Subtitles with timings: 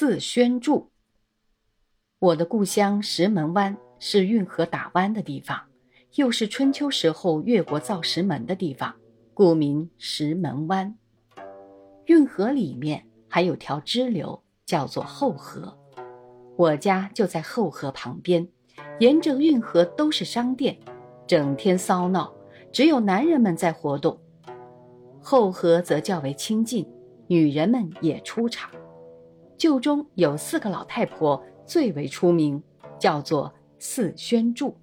[0.00, 0.92] 四宣柱。
[2.20, 5.60] 我的故乡石门湾是运河打弯的地方，
[6.14, 8.94] 又是春秋时候越国造石门的地方，
[9.34, 10.96] 故名石门湾。
[12.04, 15.76] 运河里面还有条支流，叫做后河。
[16.56, 18.48] 我家就在后河旁边，
[19.00, 20.78] 沿着运河都是商店，
[21.26, 22.32] 整天骚闹，
[22.70, 24.16] 只有男人们在活动。
[25.20, 26.88] 后河则较为清静，
[27.26, 28.70] 女人们也出场。
[29.58, 32.62] 旧中有四个老太婆最为出名，
[32.98, 34.76] 叫做四宣柱。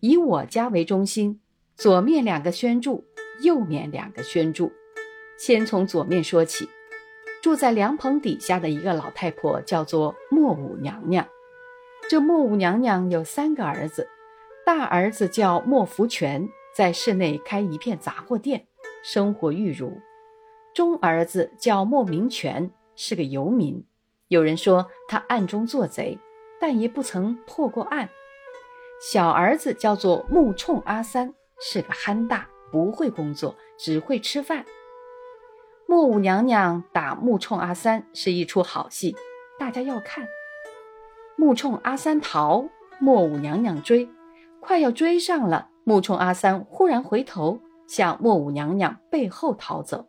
[0.00, 1.40] 以我家为中心，
[1.76, 3.04] 左面两个宣柱，
[3.42, 4.72] 右面两个宣柱。
[5.38, 6.68] 先从左面说起。
[7.42, 11.24] 住在凉棚底下的一个老太婆叫做莫五娘娘。
[12.08, 14.08] 这莫五娘娘有三个儿子，
[14.64, 18.66] 大儿子叫莫福全，在市内开一片杂货店，
[19.04, 20.00] 生活裕如；
[20.74, 23.84] 中儿子叫莫明全，是个游民。
[24.28, 26.18] 有人说他暗中做贼，
[26.60, 28.08] 但也不曾破过案。
[29.00, 34.64] 小儿子叫做木冲阿三，是个憨大，不会工作，只会吃饭。
[35.86, 39.14] 莫五娘娘打木冲阿三是一出好戏，
[39.58, 40.26] 大家要看。
[41.36, 42.64] 木冲阿三逃，
[42.98, 44.08] 莫五娘娘追，
[44.58, 45.68] 快要追上了。
[45.84, 50.08] 木冲阿三忽然回头，向莫五娘娘背后逃走。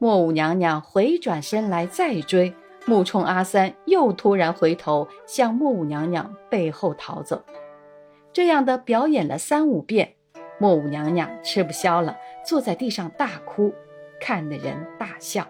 [0.00, 2.54] 莫五娘娘回转身来再追，
[2.86, 7.42] 木冲阿三又突然回头，向莫五娘娘背后逃走。
[8.32, 10.14] 这样的表演了三五遍，
[10.60, 13.74] 莫五娘娘吃不消了，坐在地上大哭。
[14.20, 15.44] 看的人大笑。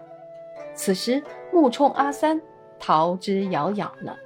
[0.73, 1.21] 此时，
[1.53, 2.41] 木冲阿三
[2.79, 4.17] 逃之夭夭了。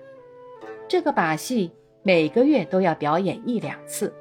[0.87, 4.13] 这个把戏每个月都要表演一两次。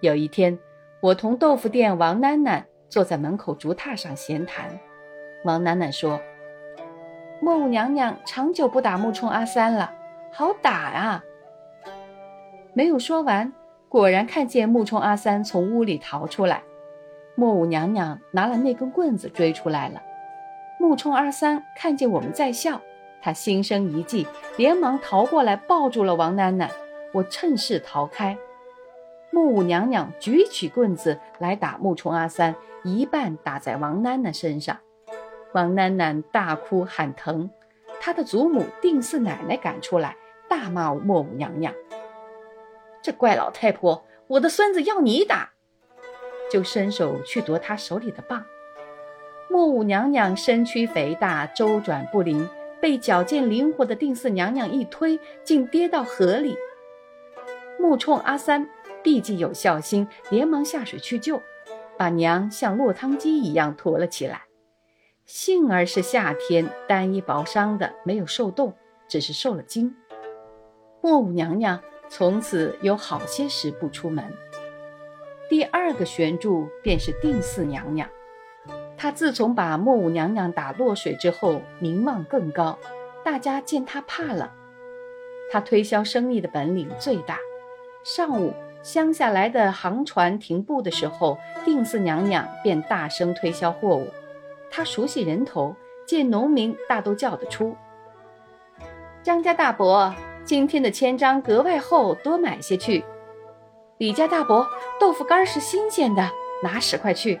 [0.00, 0.58] 有一天，
[1.00, 4.80] 我同豆腐店王囡囡坐在门口竹榻上闲谈。
[5.44, 6.20] 王奶奶说
[7.42, 9.92] ：“莫五娘娘长久不打木冲阿三了，
[10.32, 11.24] 好打啊！”
[12.74, 13.52] 没有说完，
[13.88, 16.62] 果然看见木冲阿三从屋里逃出来。
[17.34, 20.02] 莫五娘娘拿了那根棍子追出来了，
[20.78, 22.80] 木冲阿三看见我们在笑，
[23.20, 26.70] 他心生一计，连忙逃过来抱住了王奶奶。
[27.12, 28.38] 我趁势逃开，
[29.30, 34.78] 木五娘娘举起棍子来打木冲阿三，一半打在王奶奶身上，
[35.52, 37.50] 王囡囡大哭喊疼，
[38.00, 40.16] 她的祖母定四奶奶赶出来，
[40.48, 41.74] 大骂莫五娘娘
[43.02, 45.50] ：“这怪老太婆，我的孙子要你打！”
[46.50, 48.44] 就伸手去夺他手里的棒，
[49.50, 52.48] 莫五娘娘身躯肥大，周转不灵，
[52.80, 56.56] 被矫健灵活的定四娘娘一推，竟跌到河里。
[57.78, 58.68] 木冲阿三
[59.02, 61.40] 毕竟有孝心，连忙下水去救，
[61.96, 64.42] 把娘像落汤鸡一样驮了起来。
[65.34, 68.74] 幸而是夏天，单衣薄伤的，没有受冻，
[69.08, 69.96] 只是受了惊。
[71.00, 74.22] 莫五娘娘从此有好些时不出门。
[75.48, 78.06] 第二个悬柱便是定四娘娘，
[78.98, 82.78] 她自从把莫五娘娘打落水之后，名望更高，
[83.24, 84.52] 大家见她怕了。
[85.50, 87.38] 她推销生意的本领最大。
[88.04, 94.08] 上午乡下来的航船停步的时候，定四娘娘便大声推销货物。
[94.74, 97.76] 他熟悉人头，见农民大都叫得出。
[99.22, 100.12] 张家大伯，
[100.44, 103.04] 今天的千张格外厚，多买些去。
[103.98, 104.66] 李家大伯，
[104.98, 106.26] 豆腐干是新鲜的，
[106.64, 107.38] 拿十块去，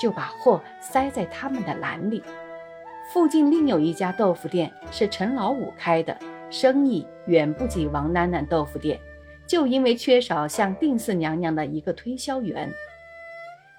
[0.00, 2.22] 就把货塞在他们的篮里。
[3.12, 6.16] 附近另有一家豆腐店，是陈老五开的，
[6.48, 8.98] 生意远不及王囡囡豆腐店，
[9.46, 12.72] 就因为缺少像定四娘娘的一个推销员。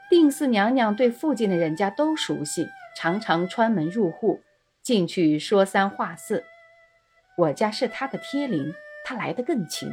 [0.10, 4.42] 定四娘娘对附近的人家都熟悉，常常穿门入户，
[4.82, 6.44] 进去说三话四。
[7.38, 8.74] 我家是她的贴邻，
[9.04, 9.92] 她来得更勤。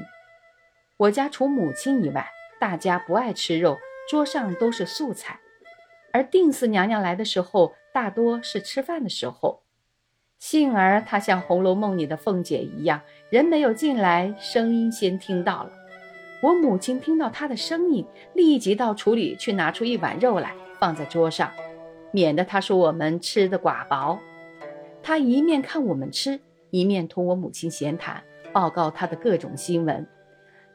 [0.98, 2.30] 我家除母亲以外，
[2.60, 3.78] 大家不爱吃肉，
[4.08, 5.40] 桌上都是素菜。
[6.12, 9.62] 而定四娘娘来的时候，大多是吃饭的时候。
[10.38, 13.00] 幸而她像《红楼梦》里的凤姐一样，
[13.30, 15.72] 人没有进来，声音先听到了。
[16.42, 18.04] 我母亲听到他的声音，
[18.34, 21.52] 立即到厨里去拿出一碗肉来，放在桌上，
[22.10, 24.18] 免得他说我们吃的寡薄。
[25.04, 26.40] 他一面看我们吃，
[26.70, 30.04] 一面同我母亲闲谈，报告他的各种新闻。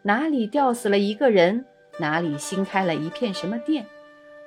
[0.03, 1.65] 哪里吊死了一个人？
[1.99, 3.85] 哪里新开了一片什么店？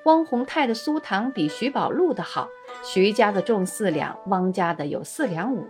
[0.06, 2.48] 汪洪泰的酥糖比徐宝路的好，
[2.82, 5.66] 徐家的重四两，汪家的有四两五。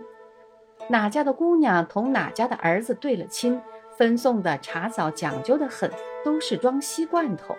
[0.87, 3.59] 哪家的姑娘同哪家的儿子对了亲，
[4.01, 5.87] 分送的茶枣讲究的很，
[6.25, 7.55] 都是装锡罐头。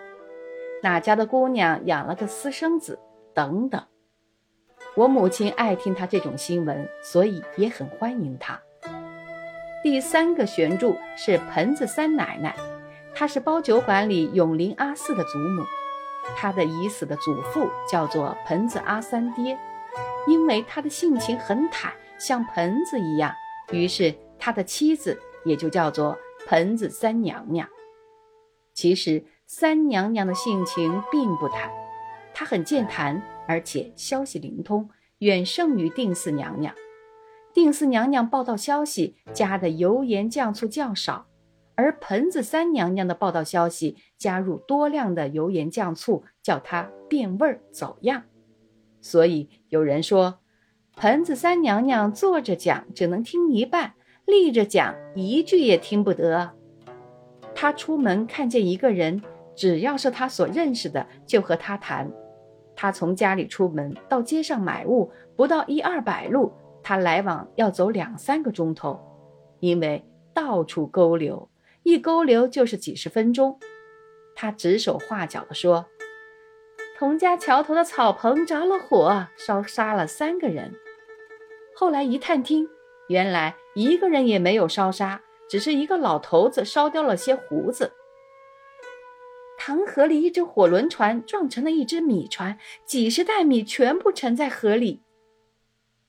[0.82, 2.98] 哪家的姑娘养了个私生子，
[3.32, 3.80] 等等。
[4.96, 8.60] 我母亲爱听他这种新闻，所以也很欢迎他。
[9.84, 12.56] 第三个悬柱是盆子三奶奶，
[13.14, 15.62] 她是包酒馆里永林阿四的祖母，
[16.36, 19.56] 他的已死的祖父叫做盆子阿三爹，
[20.26, 23.32] 因为他的性情很坦，像盆子一样，
[23.70, 27.68] 于是他的妻子也就叫做盆子三娘娘。
[28.74, 31.70] 其实三娘娘的性情并不坦，
[32.34, 33.22] 她很健谈。
[33.48, 36.74] 而且消息灵通，远胜于定四娘娘。
[37.52, 41.26] 定四娘娘报道消息加的油盐酱醋较少，
[41.74, 48.22] 而盆子三娘娘的报道消息加入多量的油盐酱醋，叫她变味儿走样。
[49.00, 50.38] 所以有人说，
[50.94, 53.94] 盆子三娘娘坐着讲只能听一半，
[54.26, 56.50] 立着讲一句也听不得。
[57.54, 59.22] 他出门看见一个人，
[59.54, 62.10] 只要是他所认识的，就和他谈。
[62.74, 66.52] 他从家里出门到街上买物，不到一二百路，
[66.82, 68.98] 他来往要走两三个钟头，
[69.60, 70.02] 因为
[70.32, 71.48] 到处沟流，
[71.82, 73.58] 一沟流就是几十分钟。
[74.34, 75.86] 他指手画脚地说
[76.98, 80.72] ：“童家桥头的草棚着了火，烧杀了三个人。”
[81.76, 82.66] 后来一探听，
[83.08, 87.92] 原来一个人也没有烧杀，只是一个老头子烧掉了些胡子。
[89.58, 95.02] 唐河里一只火轮船撞成了一只米船，几十袋米全部沉在河里。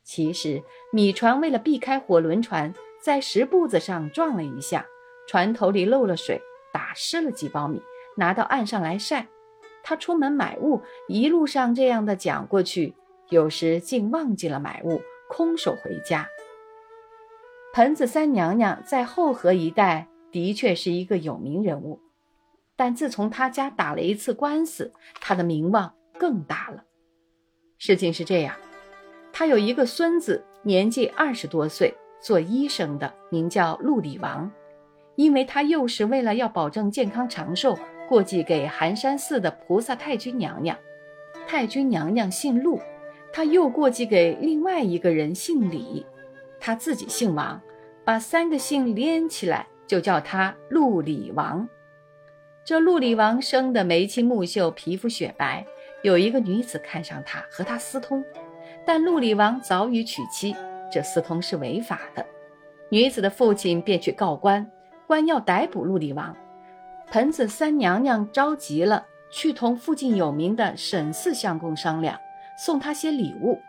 [0.03, 4.85] 其实米船为了避开火轮船，在石步子上撞了一下，
[5.27, 6.41] 船头里漏了水，
[6.73, 7.81] 打湿了几包米，
[8.17, 9.27] 拿到岸上来晒。
[9.83, 12.95] 他出门买物，一路上这样的讲过去，
[13.29, 16.27] 有时竟忘记了买物，空手回家。
[17.75, 21.99] 盆子三娘娘在后河一带的确是一个有名人物。
[22.75, 26.83] 但自从他家打了一次官司，他的名望更大了。
[27.79, 28.55] 事情是这样，
[29.31, 34.51] 他有一个孙子，年纪二十多岁，做医生的，名叫陆李王。
[35.15, 37.75] 因为他幼时为了要保证健康长寿，
[38.07, 40.77] 过继给寒山寺的菩萨太君娘娘。
[41.47, 42.79] 太君娘娘姓陆，
[43.31, 46.05] 他又过继给另外一个人姓李，
[46.65, 47.61] 他自己姓王，
[48.05, 51.67] 把三个姓连起来，就叫他陆李王。
[52.63, 55.65] 这陆李王生的眉清目秀，皮肤雪白。
[56.03, 58.23] 有一个女子看上他，和他私通，
[58.85, 60.55] 但陆李王早已娶妻，
[60.89, 62.25] 这私通是违法的。
[62.87, 64.65] 女子的父亲便去告官，
[65.05, 66.33] 官要逮捕陆李王。
[67.11, 72.17] 盆子三娘娘着急了，去同附近有名的沈四相公商量，
[72.57, 73.59] 送他些礼物。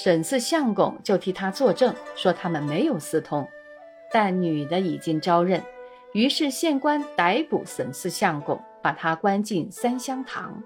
[0.00, 3.48] 沈四相公就替他作证，说他们没有私通，
[4.12, 5.60] 但女的已经招认。
[6.12, 10.62] 于是县官逮捕沈四相公，把他关进三香堂。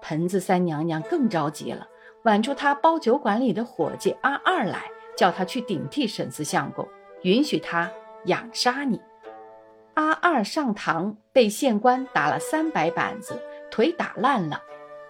[0.00, 1.86] 盆子三娘娘更着急了，
[2.22, 6.88] 挽住他包酒馆里的伙计阿二来，叫他去顶替沈四相公，
[7.24, 7.92] 允许他
[8.24, 8.98] 养杀你。
[9.92, 13.38] 阿二上堂被县官打了三百板子，
[13.70, 14.62] 腿打烂了，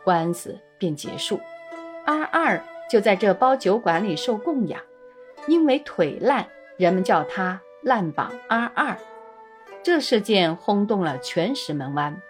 [0.02, 1.38] 官司便结束。
[2.04, 4.80] 阿二就在这包酒馆里受供养，
[5.46, 8.96] 因为腿烂，人们叫他烂膀阿二。
[9.82, 12.20] 这事件轰动了全石门湾，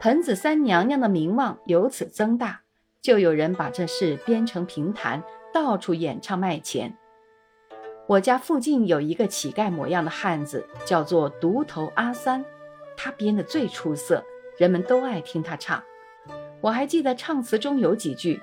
[0.00, 2.62] 盆子三娘娘的名望由此增大，
[3.02, 5.22] 就有人把这事编成评弹，
[5.52, 6.96] 到处演唱卖钱。
[8.06, 12.44] 我家附近有一个乞丐模样的汉子，叫做独头阿三，
[12.96, 14.24] 他编的最出色，
[14.58, 15.82] 人们都爱听他唱。
[16.60, 18.40] 我还记得唱词中有几句：“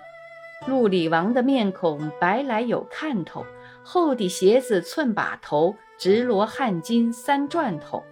[0.65, 3.45] 陆里王的面孔白来有看头，
[3.83, 8.03] 厚底鞋子寸把头，直罗汗巾三转头。”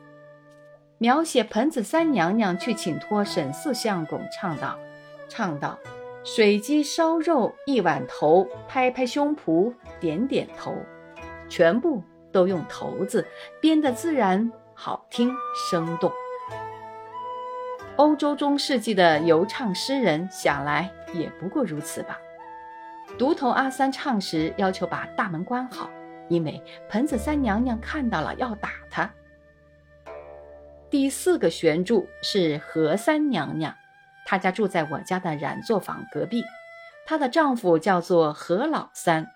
[1.00, 4.78] 描写盆子三娘娘去请托沈四相公，唱道
[5.30, 5.80] ：“唱道，
[6.24, 10.76] 水鸡烧肉一碗头，拍拍胸脯点点头，
[11.50, 13.26] 全部都用‘头’字
[13.60, 15.34] 编得自然好听
[15.72, 16.12] 生动。
[17.96, 22.20] 欧洲中世纪的游唱诗人想来也不过如此吧。
[23.22, 25.92] 独头阿三唱时要求把大门关好，
[26.28, 26.60] 因为
[26.90, 29.14] 盆子三娘娘看到了要打他。”
[30.90, 33.76] 第四个悬柱是何三娘娘，
[34.26, 36.44] 她家住在我家的染作坊隔壁。
[37.06, 39.28] 她的丈夫叫做何老三。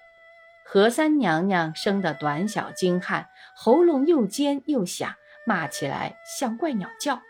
[0.66, 5.14] 何三娘娘生得短小精悍，喉咙又尖又响，
[5.46, 7.22] 骂起来像怪鸟叫。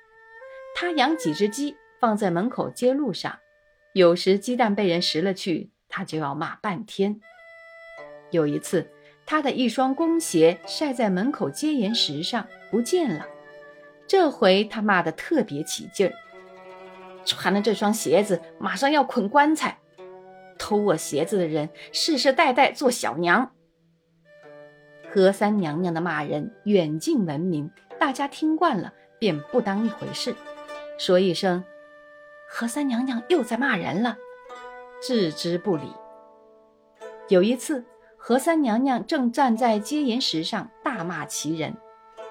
[0.74, 3.39] 她养几只鸡放在门口街路上，
[3.91, 7.22] 有时鸡蛋被人拾了去，他就要骂半天。
[8.30, 8.92] 有一次，
[9.25, 13.25] 他的一双弓鞋晒在门口阶岩石上不见了。
[14.06, 16.12] 这回他骂得特别起劲儿，
[17.24, 19.78] 穿了这双鞋子，马上要捆棺材。
[20.60, 23.54] 偷我鞋子的人，世世代代做小娘。
[25.10, 30.36] 何三娘娘的骂人远近闻名，大家听惯了便不当一回事，
[31.00, 31.64] 说一声
[32.52, 34.18] “何三娘娘又在骂人了”，
[35.02, 35.94] 置之不理。
[37.28, 37.86] 有一次，
[38.18, 41.75] 何三娘娘正站在街沿石上大骂其人，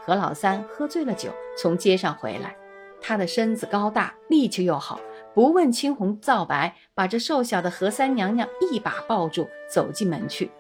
[0.04, 2.56] 何老三喝醉了酒，从街上回来，
[3.00, 5.00] 他的身子高大，力气又好。
[5.35, 10.52] 不问青红皂白，把这瘦小的何三娘娘一把抱住，走进门去。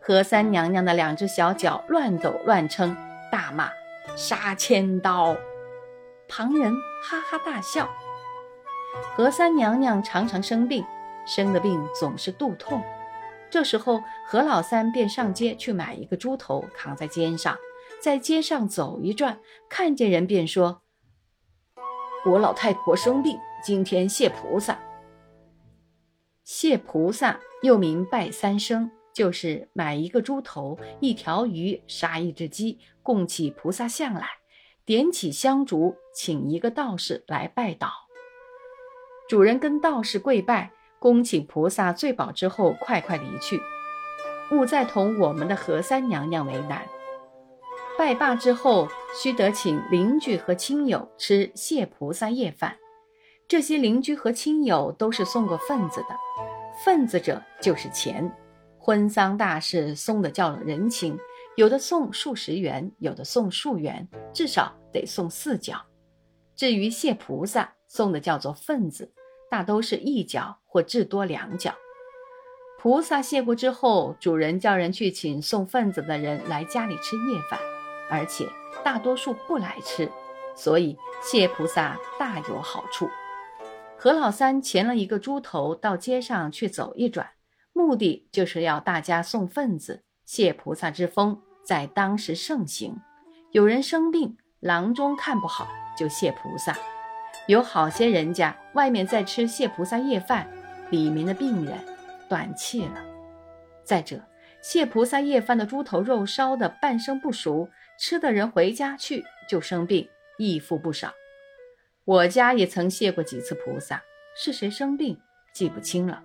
[0.00, 2.96] 何三娘娘的两只小脚乱抖乱撑，
[3.32, 3.68] 大骂
[4.14, 5.36] ：“杀千刀！”
[6.28, 7.88] 旁人哈哈大笑。
[9.16, 10.84] 何三娘娘常常生病，
[11.26, 12.82] 生的病总是肚痛。
[13.50, 17.56] 这时候，何老三便上街去买一个猪头，扛在肩上，
[18.00, 20.82] 在街上走一转，看见人便说
[22.26, 24.78] ：“我老太婆生病。”今天谢菩萨，
[26.44, 34.28] 谢菩萨又名拜三生，就是买一个猪头、一条鱼、杀一只鸡，供起菩萨像来，
[34.84, 37.90] 点起香烛，请一个道士来拜倒。
[39.28, 43.60] 主人跟道士跪拜，恭请菩萨醉饱之后，快快离去，
[44.50, 46.86] 勿再同我们的何三娘娘为难。
[47.98, 48.88] 拜罢之后，
[49.22, 52.76] 须得请邻居和亲友吃谢菩萨夜饭。
[53.48, 56.16] 这些邻居和亲友都是送过份子的，
[56.84, 58.30] 份子者就是钱。
[58.78, 61.18] 婚丧大事送的叫人情，
[61.56, 65.80] 有的送数十元，有的送数元，至少得送四角。
[66.54, 69.12] 至于谢菩萨送的叫做份子，
[69.50, 71.74] 大都是一角或至多两角。
[72.78, 77.58] 菩萨谢过之后，主人叫人去请送份子的人来家里吃夜饭，
[78.10, 78.46] 而且
[78.84, 80.08] 大多数不来吃，
[80.54, 83.08] 所以谢菩萨大有好处。
[83.98, 87.30] 何老三牵了一个猪头到街上去走一转，
[87.72, 93.00] 目的就是要大家送份子，谢菩萨之风在当时盛行。
[93.52, 95.66] 有人生病，郎中看不好
[95.98, 96.76] 就谢菩萨。
[97.46, 100.48] 有好些人家外面在吃谢菩萨夜饭，
[100.90, 101.74] 里面的病人
[102.28, 103.04] 断气了。
[103.84, 104.20] 再者，
[104.60, 111.12] 谢菩萨夜饭的猪头肉烧的半生不熟，吃的人回家去就生病，亦负不少。
[112.04, 114.02] 我家也曾谢过几次菩萨，
[114.36, 115.16] 是谁生病
[115.52, 116.22] 记不清了。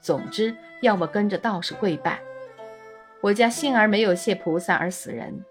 [0.00, 2.20] 总之，要么跟着道士跪拜。
[3.20, 5.44] 我家幸而没有谢菩萨而死人。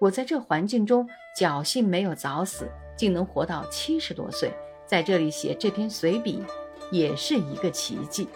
[0.00, 4.52] 我在这环境中侥幸没有早死，竟能活到七十多岁，
[4.86, 6.42] 在这里写这篇随笔，
[6.90, 8.28] 也是一个奇迹。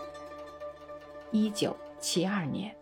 [1.30, 2.77] 一九七二年。